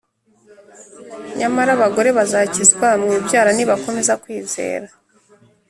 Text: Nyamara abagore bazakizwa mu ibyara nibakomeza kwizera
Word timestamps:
Nyamara 1.39 1.69
abagore 1.73 2.09
bazakizwa 2.17 2.87
mu 3.01 3.07
ibyara 3.19 3.49
nibakomeza 3.53 4.13
kwizera 4.23 4.87